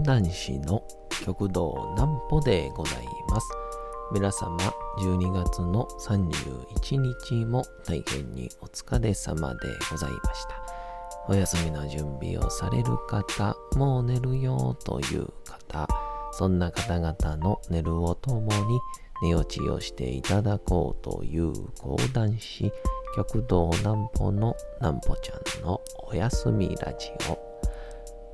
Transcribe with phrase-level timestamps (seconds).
[0.00, 0.82] 講談師の
[1.26, 3.46] 極道南歩でございます。
[4.14, 4.56] 皆様、
[4.98, 9.58] 12月の31日も大変にお疲れ様で
[9.90, 10.64] ございました。
[11.28, 15.86] お休みの準備をされる方、もう寝るよという方、
[16.32, 18.80] そんな方々の寝るをともに
[19.22, 22.72] 寝落ちをしていただこうという講談師、
[23.16, 25.78] 極道南歩の南歩ちゃんの
[26.10, 27.39] おやすみラジオ。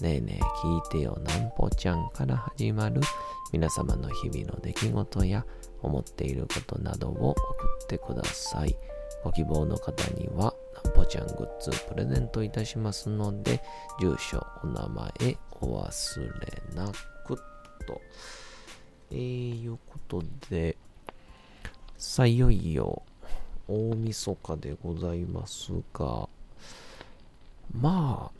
[0.00, 3.00] ねえねえ聞いてよなんぽちゃんから始まる
[3.52, 5.44] 皆様の日々の出来事や
[5.82, 7.38] 思っていることなどを送
[7.84, 8.76] ってください。
[9.24, 10.54] ご希望の方には
[10.84, 13.60] なんぽちゃんグッズプレゼントいたしますので、
[14.00, 16.86] 住所、お名前お忘れな
[17.26, 17.36] く
[17.86, 18.00] と。
[19.10, 20.76] えー、いうことで、
[21.96, 23.02] さあ、いよいよ
[23.66, 26.28] 大晦日でございますが、
[27.72, 28.37] まあ、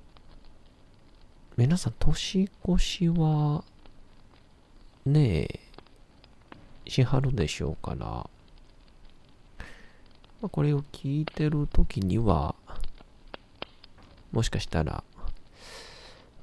[1.59, 3.65] 皆さん、年越しは、
[5.05, 5.49] ね
[6.87, 8.31] え、しはるでしょうから、ま
[10.45, 12.55] あ、これを聞いてる時には、
[14.31, 15.03] もしかしたら、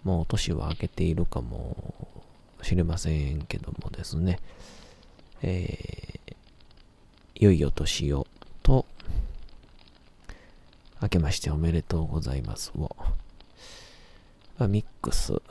[0.04, 1.94] もう年は明けているかも
[2.62, 4.42] しれませんけどもですね、
[5.42, 6.34] えー、
[7.40, 8.28] いよいよ年を
[8.64, 8.86] と、
[11.02, 12.95] 明けましておめでとうございますを、
[14.58, 15.42] まあ、ミックス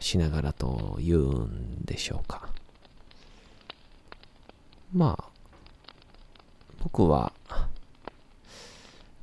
[0.00, 2.48] しながらと言うんでしょうか。
[4.92, 5.24] まあ、
[6.82, 7.32] 僕は、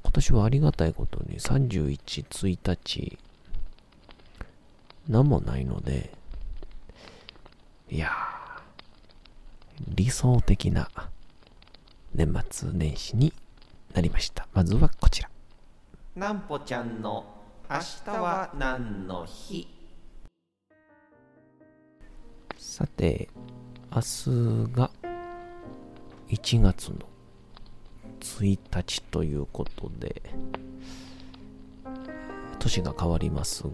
[0.04, 3.18] 今年はありがたいことに31、1日、
[5.08, 6.12] 何もないので、
[7.92, 8.12] いや
[9.88, 10.90] 理想的な
[12.14, 13.34] 年末年始に
[13.94, 14.48] なりました。
[14.54, 15.30] まずはこちら。
[16.16, 17.39] なんぽちゃんの
[17.72, 19.68] 明日は何の日？
[22.58, 23.30] さて、
[23.94, 24.90] 明日が
[26.30, 26.96] 1月の
[28.22, 30.20] 1日ということで、
[32.58, 33.74] 年が変わりますが、も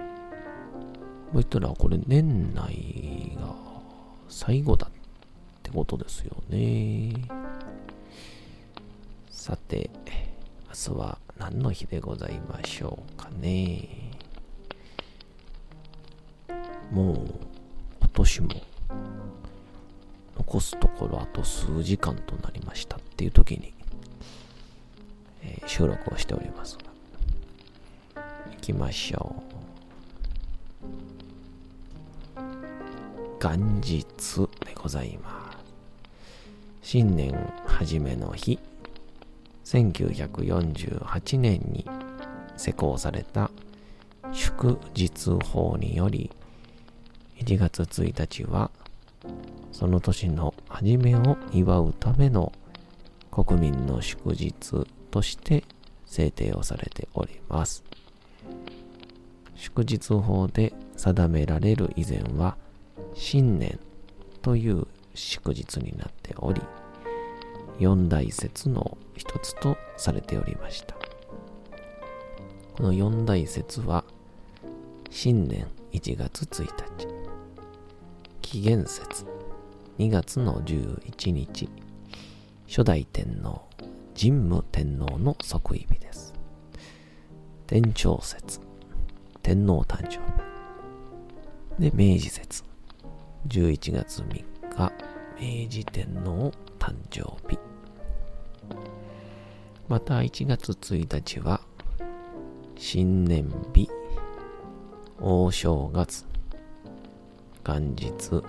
[0.00, 3.54] う言ったらこれ年内が
[4.30, 4.90] 最後だっ
[5.62, 7.12] てことですよね。
[9.28, 9.90] さて、
[10.70, 13.88] 明日は何の日でございましょうかね。
[16.92, 17.16] もう
[17.98, 18.48] 今年も
[20.36, 23.74] 残すところあと数時間となりましたっていう時に、
[25.42, 26.78] えー、収録をしております
[28.14, 29.42] が、行きましょ
[32.38, 32.40] う。
[33.42, 34.04] 元日
[34.64, 35.58] でございます。
[36.82, 37.34] 新年
[37.66, 38.56] 初めの日。
[39.70, 41.86] 1948年に
[42.56, 43.52] 施行された
[44.32, 46.28] 祝日法により
[47.38, 48.72] 1月1日は
[49.70, 52.52] その年の初めを祝うための
[53.30, 55.62] 国民の祝日として
[56.04, 57.84] 制定をされております。
[59.54, 62.56] 祝日法で定められる以前は
[63.14, 63.78] 新年
[64.42, 66.60] という祝日になっており、
[67.80, 70.94] 四大節の一つとされておりました。
[72.76, 74.04] この四大節は、
[75.08, 76.66] 新年1月1
[76.98, 77.08] 日、
[78.42, 79.24] 紀元節
[79.98, 81.70] 2月の11日、
[82.68, 83.62] 初代天皇、
[84.14, 86.34] 神武天皇の即位日です。
[87.66, 88.60] 天長節、
[89.42, 90.18] 天皇誕生
[91.78, 91.90] 日。
[91.90, 92.62] で、明治節、
[93.48, 94.92] 11月3日、
[95.40, 97.69] 明治天皇誕生日。
[99.88, 101.60] また1月1日は、
[102.76, 103.88] 新年日、
[105.20, 106.24] 大正月、
[107.64, 108.42] 元日、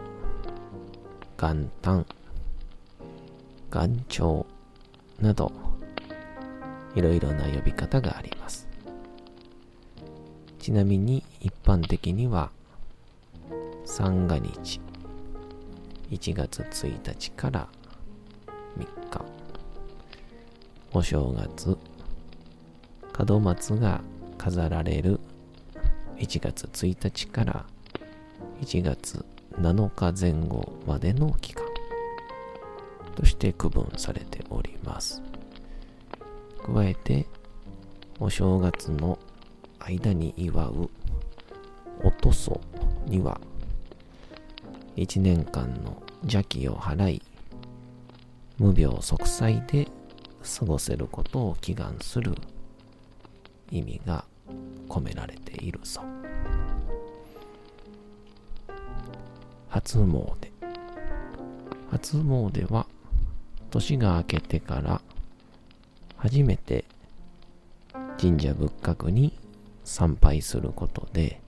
[1.37, 2.05] 元旦、
[3.71, 4.45] 元朝
[5.19, 5.51] など、
[6.95, 8.67] いろいろな呼び方があります。
[10.59, 12.51] ちなみに一般的には、
[13.83, 14.79] 三が日、
[16.11, 17.67] 1月1日から
[18.77, 19.40] 3日、
[20.93, 21.77] お正月、
[23.25, 24.01] 門松が
[24.37, 25.21] 飾られる。
[26.17, 27.65] 1月1日から
[28.61, 31.63] 1月7日前後までの期間。
[33.15, 35.21] として区分されております。
[36.65, 37.25] 加えて、
[38.19, 39.17] お正月の
[39.79, 40.89] 間に祝う。
[42.03, 42.59] おとそ
[43.05, 43.39] には、
[44.97, 47.21] 1年間の邪気を払い、
[48.57, 49.87] 無病息災で
[50.43, 52.35] 過ごせることを祈願する
[53.69, 54.25] 意味が
[54.89, 56.05] 込められているそう。
[59.69, 60.51] 初詣。
[61.89, 62.87] 初詣は
[63.69, 65.01] 年が明けてから
[66.17, 66.85] 初めて
[68.19, 69.33] 神社仏閣に
[69.83, 71.41] 参拝することで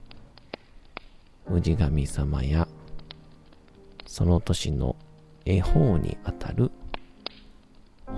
[1.48, 2.66] 氏神様や
[4.06, 4.96] その年の
[5.44, 6.70] 恵方にあたる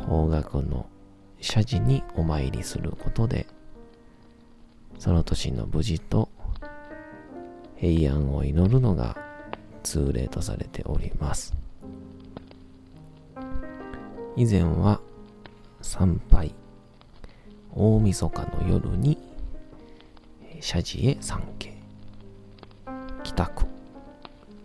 [0.07, 0.87] 方角の
[1.41, 3.47] 社寺にお参りすることで
[4.99, 6.29] その年の無事と
[7.77, 9.17] 平安を祈るのが
[9.83, 11.55] 通例とされております。
[14.37, 15.01] 以前は
[15.81, 16.55] 参拝、
[17.75, 19.19] 大晦日の夜に
[20.61, 21.73] 社寺へ参詣、
[23.23, 23.67] 帰宅、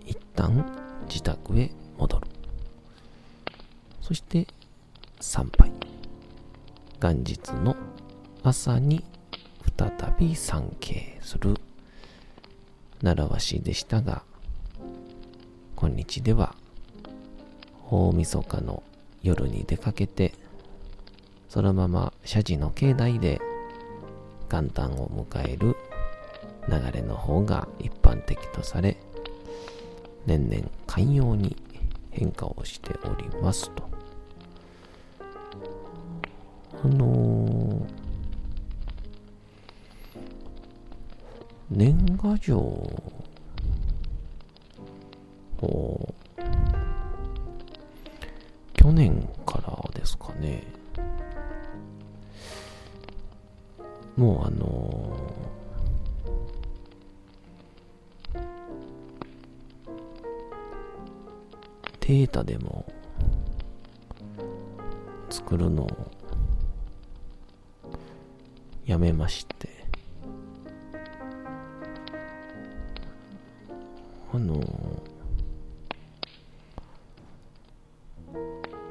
[0.06, 0.66] 一旦
[1.08, 2.28] 自宅へ戻る。
[4.02, 4.48] そして
[5.24, 5.72] 参拝、
[7.00, 7.76] 元日の
[8.42, 9.04] 朝に
[9.78, 11.58] 再び参詣する
[13.04, 14.24] 習わしでしたが、
[15.76, 16.56] 今日では
[17.88, 18.82] 大晦日の
[19.22, 20.34] 夜に出かけて、
[21.50, 23.40] そのまま社寺の境内で
[24.52, 25.76] 元旦を迎える
[26.68, 28.98] 流れの方が一般的とされ、
[30.26, 31.56] 年々寛容に
[32.10, 34.01] 変化をしておりますと。
[36.84, 37.86] あのー、
[41.70, 42.58] 年賀状
[45.62, 46.14] を
[48.74, 50.64] 去年からですかね。
[54.18, 58.40] もうあのー、
[62.00, 62.86] データでも
[65.30, 66.12] 作るのを
[68.92, 69.70] やめまして、
[74.34, 74.62] あの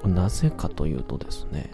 [0.05, 1.69] ーなぜかというとですね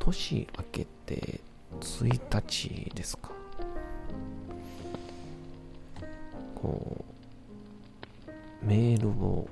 [0.00, 1.40] 年明けて
[1.80, 3.30] 1日ですか。
[6.56, 7.04] こ
[8.62, 9.48] うメールを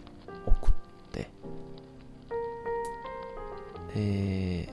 [3.94, 4.72] で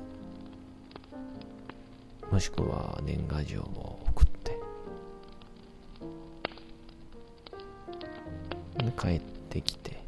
[2.31, 4.59] もしくは年賀状を送って
[8.97, 9.19] 帰っ
[9.49, 9.99] てきて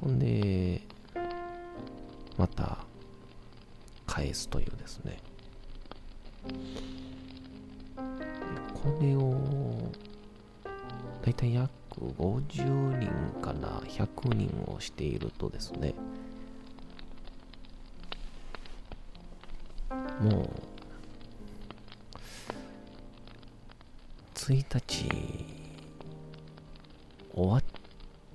[0.00, 0.80] ほんで、
[2.36, 2.78] また
[4.06, 5.18] 返すというですね。
[7.96, 9.34] これを、
[11.22, 13.10] だいたい約50人
[13.42, 15.94] から100人をしているとですね、
[20.20, 20.50] もう、
[24.34, 25.08] 1日
[27.34, 27.64] 終わっ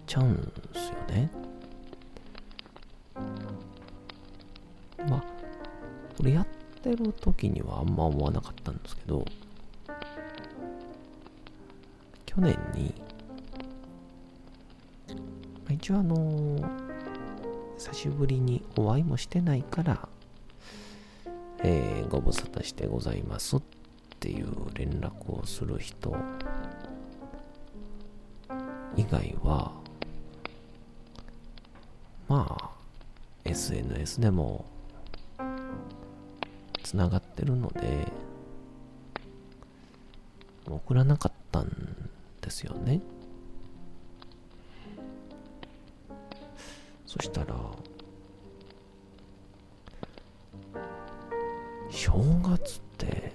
[0.06, 0.44] ちゃうんで
[0.74, 1.30] すよね。
[5.10, 5.24] まあ、
[6.18, 6.48] これやっ
[6.82, 9.26] てる時にはあんま思わなかったんですけど、
[12.26, 12.94] 去年に、
[15.92, 16.60] 応あの、
[17.78, 20.08] 久しぶりにお会いもしてないから、
[21.60, 23.62] えー、ご無沙汰してございますっ
[24.20, 26.16] ていう連絡をする人
[28.96, 29.72] 以外は、
[32.28, 32.70] まあ、
[33.46, 34.66] SNS でも
[36.84, 38.12] つながってるので、
[40.68, 41.68] 送らなかったん
[42.42, 43.02] ですよね。
[47.14, 47.54] そしたら、
[51.92, 53.32] 正月って、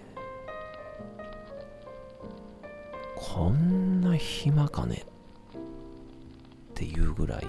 [3.15, 5.05] こんな暇かね
[5.57, 7.47] っていうぐらい、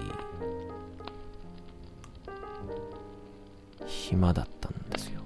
[3.87, 5.21] 暇だったんですよ。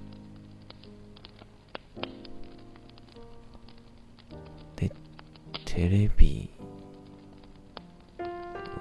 [4.77, 4.89] で、
[5.65, 6.49] テレビ、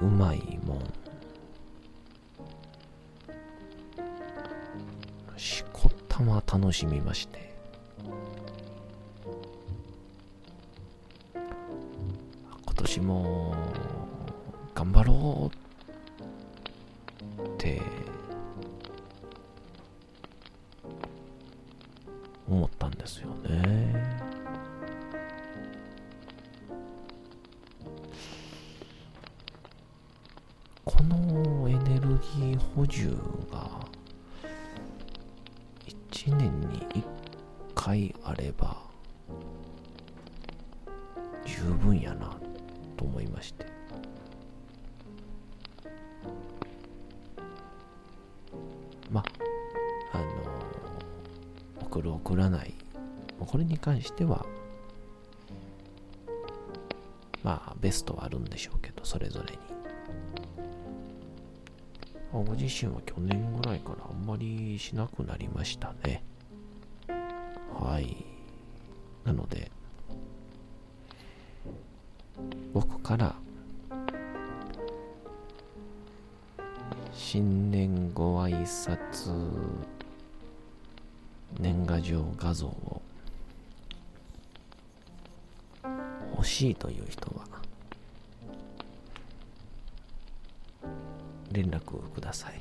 [0.00, 1.01] うまいもん。
[6.22, 7.51] ま楽しみまして。
[49.10, 49.24] ま
[50.12, 50.24] あの
[51.80, 52.74] 送る送らない
[53.38, 54.46] これに関しては
[57.42, 59.72] まあベストはあるんでしょうけどそれぞれに
[62.32, 66.24] ご自身は去年ぐらいからあんまりしなくなりましたね。
[67.06, 68.24] はい。
[69.24, 69.70] なので、
[72.72, 73.34] 僕から
[77.32, 79.32] 新年ご挨拶
[81.58, 83.00] 年賀状画像を
[86.36, 87.46] 欲しいという人は
[91.50, 92.60] 連絡をください。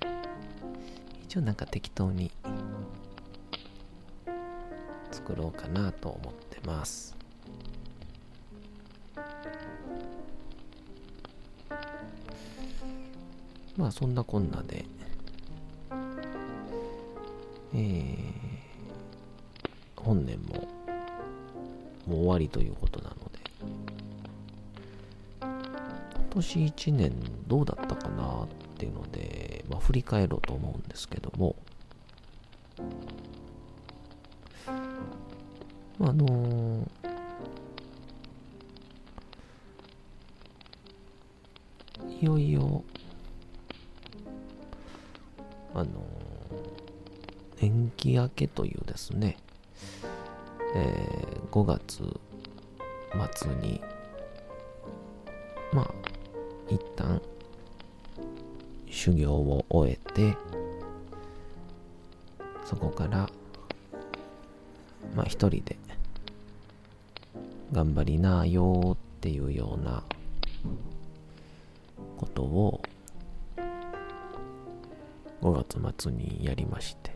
[1.28, 2.30] 一応なんか適当に
[5.10, 7.21] 作ろうかなと思ってます。
[13.76, 14.84] まあそんなこんなで。
[17.74, 18.16] えー、
[19.96, 20.68] 本年も
[22.06, 23.40] もう終わりということなので、
[25.40, 25.62] 今
[26.34, 27.14] 年1年
[27.46, 31.56] どうだったかなっていうので、まあ、振り返ろうと思うんですけども、
[36.00, 36.86] あのー、
[42.20, 42.84] いよいよ、
[45.74, 49.36] あのー、年季明けというですね、
[50.74, 52.02] えー、5月
[53.38, 53.80] 末に、
[55.72, 55.90] まあ、
[56.68, 57.20] 一旦
[58.88, 60.36] 修行を終えて
[62.64, 63.28] そこから
[65.14, 65.76] まあ一人で
[67.72, 70.02] 頑張りなよっていうような
[72.18, 72.82] ことを
[75.42, 77.12] 5月末にやりまして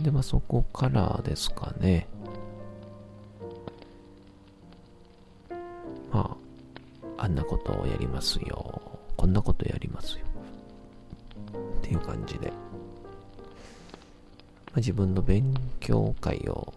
[0.00, 2.08] でまあそこからですかね
[6.12, 6.38] まあ
[7.28, 8.80] んなことをやりますよ。
[9.16, 10.24] こんなことやりますよ。
[11.78, 12.48] っていう感じで。
[12.48, 12.54] ま
[14.74, 16.72] あ、自分の勉強会を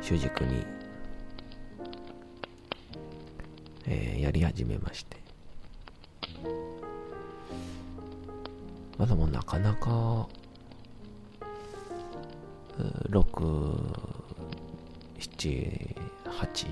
[0.00, 0.64] 主軸に、
[3.86, 5.16] えー、やり始めまして。
[9.02, 10.28] まだもなかなか、
[13.10, 13.18] 6、
[15.18, 16.66] 7、8、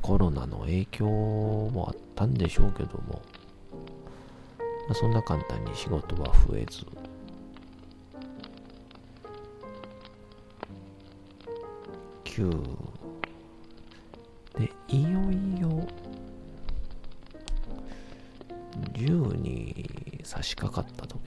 [0.00, 3.20] コロナの影響もあったんでしょうけども、
[4.88, 6.86] まあ、そんな簡単に仕事は増えず、
[12.24, 12.81] 9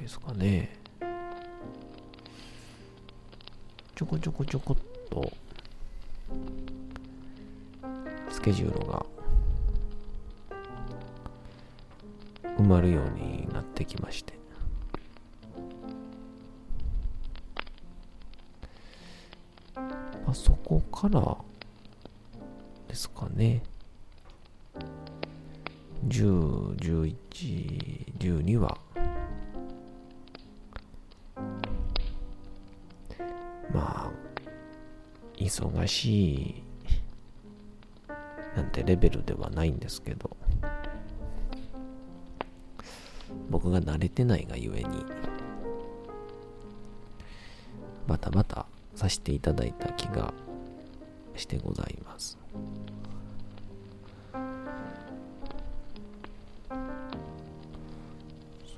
[0.05, 0.69] ですかね。
[3.95, 5.33] ちょこちょこちょこっと。
[8.29, 9.03] スケジュールが。
[12.59, 14.35] 埋まるようになってきまして。
[19.75, 19.81] ま
[20.27, 21.35] あ、そこから
[22.88, 23.63] ですかね。
[26.07, 27.15] 10、11、
[28.19, 28.77] 12は。
[35.45, 36.63] 忙しい
[38.55, 40.35] なんてレベルではないんですけど
[43.49, 45.05] 僕が慣れてないがゆえに
[48.07, 50.33] バタバタさせていただいた気が
[51.35, 52.37] してございます。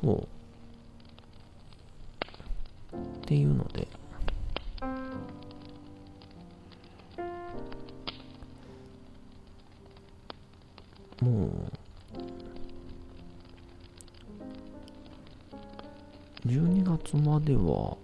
[0.02, 0.28] そう。
[2.96, 3.88] っていうので
[17.16, 17.96] までは。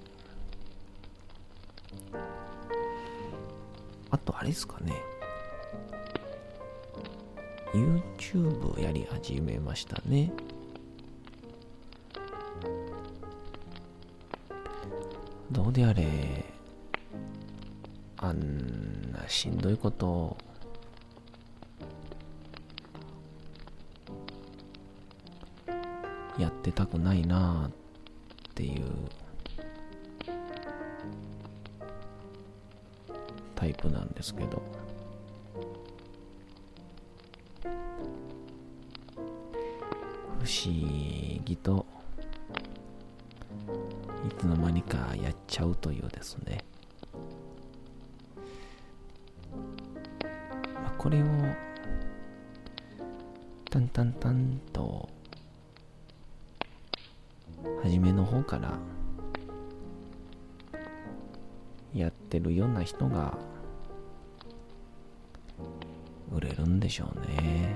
[4.10, 4.94] あとあれですかね。
[7.74, 10.32] YouTube やり始めましたね。
[15.52, 16.46] どうであれ。
[18.18, 20.38] あんなしんどいこと。
[26.38, 27.70] やってたくないな
[28.64, 28.86] っていう
[33.56, 34.62] タイプなんですけど。
[40.40, 40.74] 不思
[41.46, 41.86] 議と
[44.28, 46.58] いつの間にかやっちゃうというですね、
[50.74, 51.26] まあ、これを
[53.70, 55.10] 淡々々と
[57.84, 58.80] 初めの方から
[61.94, 63.38] やってるような人が
[66.34, 67.76] 売れるんでしょうね。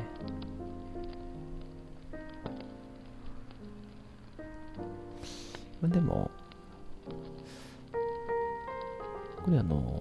[5.82, 6.32] まあ、でも、
[9.44, 9.97] これあの、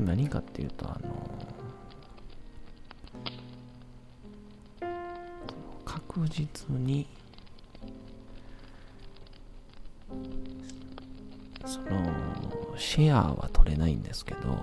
[0.00, 1.30] 何かっていうと、あの、
[5.84, 7.06] 確実に、
[11.64, 12.12] その、
[12.76, 14.58] シェアは取れないんですけど、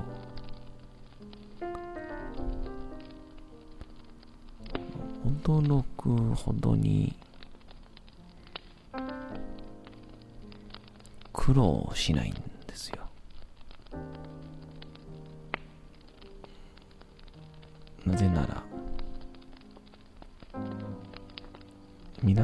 [5.44, 7.16] 驚くほどに
[11.32, 12.34] 苦労しないん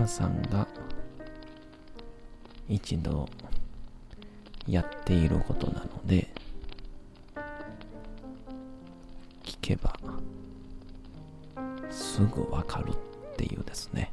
[0.09, 0.67] さんが
[2.67, 3.29] 一度
[4.67, 6.27] やっていることなので
[9.43, 9.95] 聞けば
[11.91, 14.11] すぐわかるっていうですね、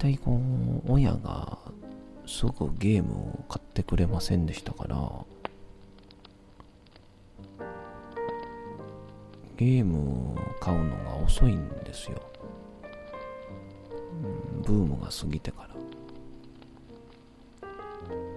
[0.00, 0.40] 体こ
[0.86, 1.58] う親が
[2.26, 4.96] すぐゲームを買ってくれませんでしたから
[9.58, 12.22] ゲームを買うのが遅いんですよ、
[14.64, 15.68] ブームが過ぎてから。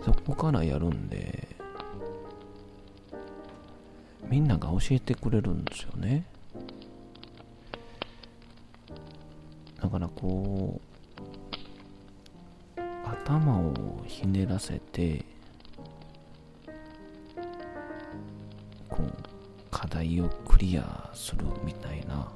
[0.03, 1.47] そこからやるんで
[4.27, 6.25] みんなが教えてくれるんですよね。
[9.81, 10.92] だからこう
[13.13, 15.23] 頭をひねらせて
[18.89, 19.13] こう
[19.69, 22.31] 課題をクリアするみたいな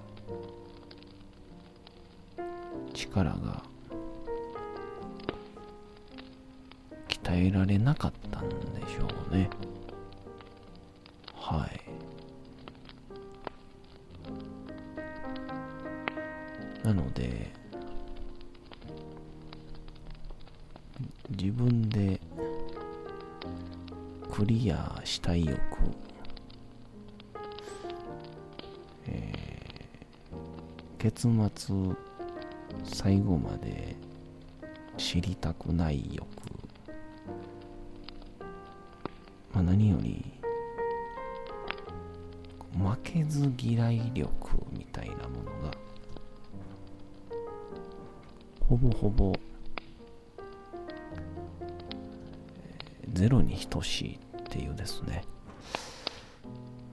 [2.93, 3.63] 力が
[7.07, 9.49] 鍛えられなかったんでしょうね。
[11.35, 11.81] はい。
[16.85, 17.56] なので
[25.07, 25.57] リアしたい欲、
[29.07, 31.95] えー、結末
[32.83, 33.95] 最後まで
[34.97, 36.27] 知りたくない欲、
[39.53, 40.25] まあ、何より
[42.77, 44.27] 負けず嫌い力
[44.71, 45.71] みたいなものが
[48.67, 49.33] ほぼほぼ
[53.13, 54.26] ゼロに等しい
[54.57, 55.23] っていうですね。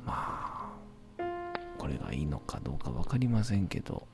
[0.05, 0.71] ま
[1.19, 1.25] あ
[1.79, 4.07] これがいいのかどうか分かりませんけど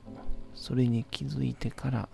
[0.53, 2.09] それに気づいてから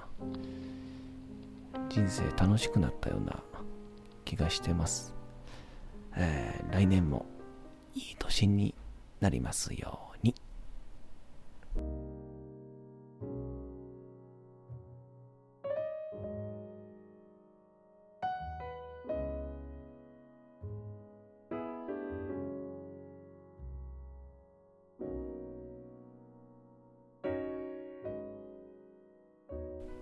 [1.89, 3.39] 人生楽しくなったような
[4.25, 5.13] 気がしてます、
[6.15, 7.27] えー、来年も
[7.93, 8.73] いい年に
[9.19, 10.06] なりますよ。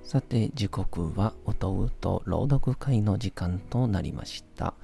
[0.06, 4.76] さて時刻は音うと朗読会の時間となりました。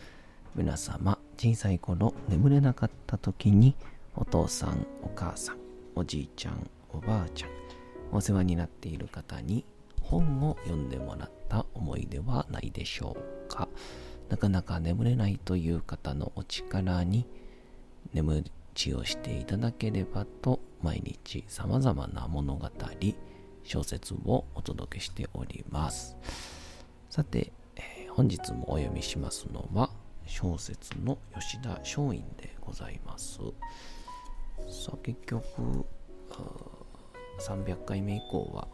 [0.56, 3.76] 皆様小さい頃眠れなかった時に
[4.16, 5.58] お父さんお母さん
[5.96, 7.50] おじいちゃんおばあちゃん
[8.12, 9.64] お世話になっている方に
[10.02, 13.68] 本を読んでもらった思い出はないでしょうか。
[14.28, 17.28] なかなか眠れないという方のお力に
[18.16, 22.68] 眠ちをしていただければと毎日様々な物語
[23.63, 26.17] 小説をお届けしております。
[27.10, 29.89] さて、えー、本日もお読みしますのは
[30.26, 33.39] 小説の吉田松陰でございます。
[34.69, 35.86] さあ結局
[37.39, 38.67] 300回目以降は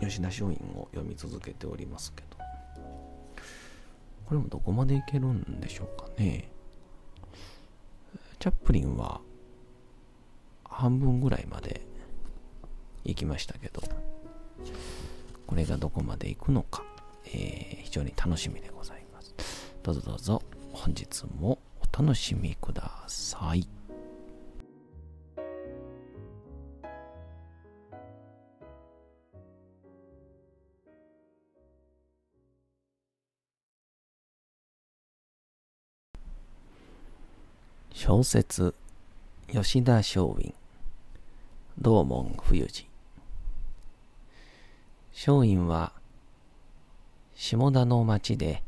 [0.00, 2.28] 吉田松陰を読み続けておりますけど。
[4.28, 6.50] これもどこまでいけるんでしょうかね。
[8.38, 9.22] チャップリンは
[10.64, 11.80] 半分ぐらいまで
[13.08, 13.82] 行きましたけど
[15.46, 16.84] これがどこまで行くのか、
[17.24, 19.34] えー、非常に楽しみでございます。
[19.82, 20.42] どうぞどうぞ
[20.72, 23.66] 本日もお楽しみください。
[37.94, 38.74] 小説
[39.50, 40.54] 吉田松陰。
[41.80, 42.87] 道門冬治
[45.28, 45.92] 松陰は
[47.34, 48.62] 下田の町で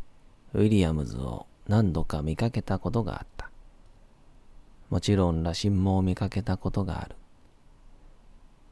[0.52, 3.50] ウィリアムズを何度か見かけたことがあった。
[4.90, 7.16] もちろん羅針も見かけたことがある。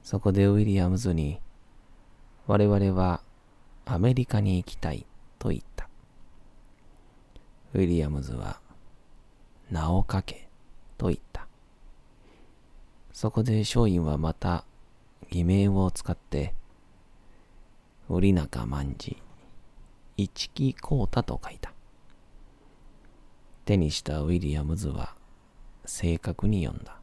[0.03, 1.41] そこでウィリアムズに
[2.47, 3.23] 我々は
[3.87, 5.07] アメリカに行きたい
[5.39, 5.89] と言った。
[7.73, 8.61] ウィリアムズは
[9.71, 10.47] 名をかけ
[10.99, 11.47] と言った。
[13.15, 14.67] そこで松陰はまた
[15.31, 16.53] 偽名を使って、
[18.11, 19.19] 折中万事、
[20.17, 21.73] 一木幸太と書いた。
[23.67, 25.15] 手にしたウィリアムズは
[25.85, 27.01] 正確に読んだ。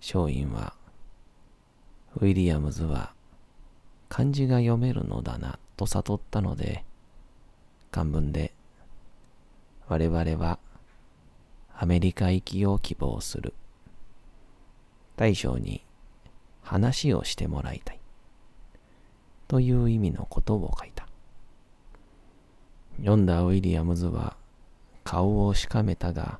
[0.00, 0.74] 松陰は、
[2.16, 3.12] ウィリアムズは
[4.08, 6.84] 漢字が読めるのだなと悟ったので、
[7.92, 8.52] 漢文で、
[9.86, 10.58] 我々は
[11.76, 13.54] アメリカ行きを希望する。
[15.16, 15.84] 大将に
[16.62, 17.97] 話をしてもらいたい。
[19.48, 21.08] という意味のことを書いた。
[22.98, 24.36] 読んだウィリアムズは
[25.04, 26.38] 顔をしかめたが、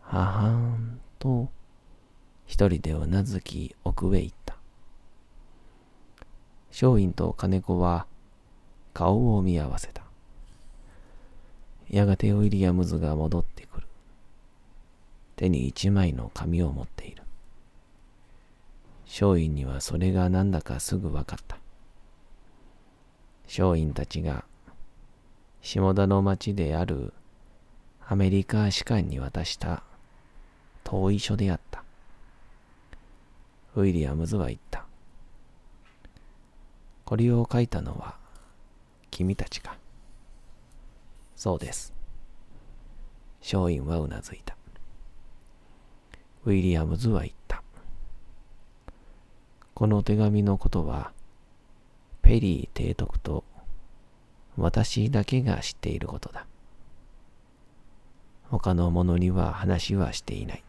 [0.00, 1.48] ははんと
[2.46, 4.56] 一人でうなずき奥へ行った。
[6.70, 8.06] 松陰と金子は
[8.92, 10.02] 顔を見合わせた。
[11.90, 13.86] やがてウィリアムズが戻ってくる。
[15.36, 17.22] 手に一枚の紙を持っている。
[19.06, 21.63] 松陰にはそれがなんだかすぐ分かった。
[23.46, 24.44] 松陰たちが
[25.62, 27.12] 下田の町である
[28.06, 29.82] アメリカ士官に渡した
[30.82, 31.82] 遠い書であった。
[33.76, 34.84] ウィリアムズは言った。
[37.04, 38.16] これを書いたのは
[39.10, 39.76] 君たちか。
[41.36, 41.92] そうです。
[43.40, 44.56] 松陰はうなずいた。
[46.44, 47.62] ウィリアムズは言った。
[49.74, 51.12] この手紙のことは、
[52.24, 53.44] ペリー提督と
[54.56, 56.46] 私だけが知っていることだ。
[58.50, 60.64] 他の者には話はしていない。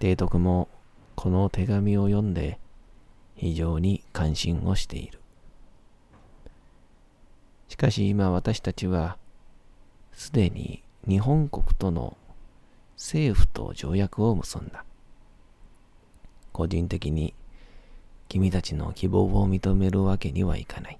[0.00, 0.68] 提督も
[1.16, 2.58] この手紙を読んで
[3.34, 5.20] 非常に関心をしている。
[7.68, 9.18] しかし今私たちは
[10.12, 12.16] すでに日本国との
[12.96, 14.86] 政府と条約を結んだ。
[16.52, 17.34] 個人的に
[18.28, 20.98] 君たちの希望を認めるわけにはいかない。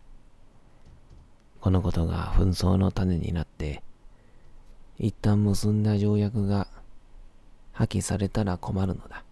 [1.60, 3.82] このことが紛争の種になって、
[4.98, 6.68] 一旦結んだ条約が
[7.72, 9.24] 破棄されたら困るのだ。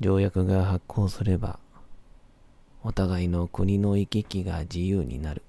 [0.00, 1.58] 条約が発行すれば、
[2.82, 5.42] お互いの国の行き来が自由になる。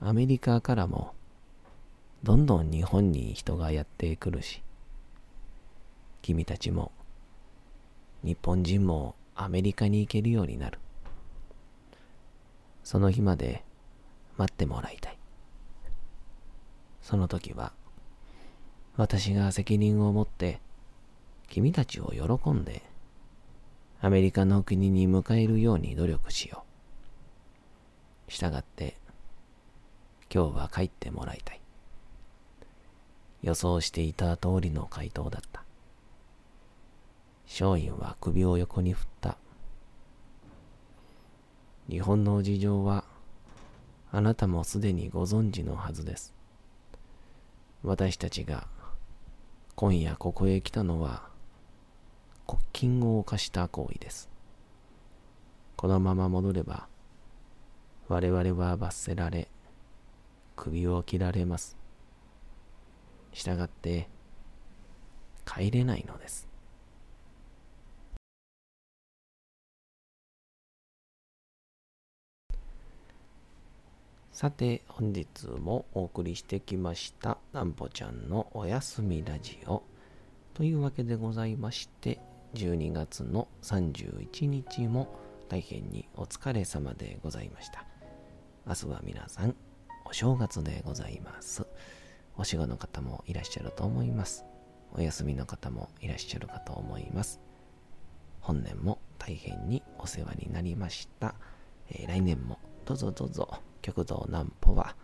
[0.00, 1.14] アメリカからも
[2.22, 4.62] どんどん日本に人がやってくるし、
[6.22, 6.92] 君たちも
[8.24, 10.78] 日本人もアメリカに行けるようになる。
[12.82, 13.62] その日まで
[14.38, 15.18] 待ってもらいたい。
[17.02, 17.72] その時は
[18.96, 20.60] 私が責任を持って
[21.48, 22.82] 君たちを喜んで
[24.00, 26.64] アメリカの国に迎えるように努力しよ
[28.28, 28.32] う。
[28.32, 28.96] したがって
[30.32, 31.60] 今日は帰ってもらいたい。
[33.42, 35.53] 予想していた通りの回答だった。
[37.46, 39.36] 松陰は首を横に振った。
[41.88, 43.04] 日本の事情は、
[44.10, 46.34] あなたもすでにご存知のはずです。
[47.82, 48.66] 私たちが
[49.76, 51.24] 今夜ここへ来たのは、
[52.46, 54.30] 国禁を犯した行為です。
[55.76, 56.86] このまま戻れば、
[58.08, 59.48] 我々は罰せられ、
[60.54, 61.76] 首を切られます。
[63.32, 64.08] したがって、
[65.44, 66.53] 帰れないのです。
[74.34, 79.84] さて、本日もお送りしてきました、なんぽちゃんのおやすみラジオ。
[80.54, 82.18] というわけでございまして、
[82.54, 85.06] 12月の31日も
[85.48, 87.86] 大変にお疲れ様でございました。
[88.66, 89.54] 明日は皆さん、
[90.04, 91.64] お正月でございます。
[92.36, 94.44] お仕事の方もいらっしゃると思います。
[94.94, 97.38] お休みの方もいらっしゃるかと思います。
[98.40, 101.36] 本年も大変にお世話になりました。
[101.88, 104.96] えー、来年もどうぞどうぞ極道南歩は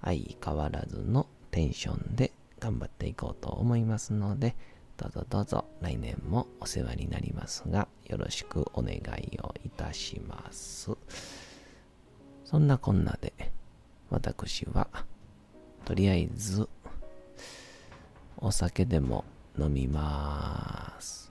[0.00, 4.54] 相変わらずのテンションで頑張っていこうと思いますので、
[4.96, 10.92] どうぞどうぞ来年もお世話になりますが、よろしくお願いをいたします。
[12.44, 13.32] そんなこんなで、
[14.08, 14.86] 私は、
[15.84, 16.68] とりあえず、
[18.36, 19.24] お酒でも
[19.58, 21.27] 飲みます。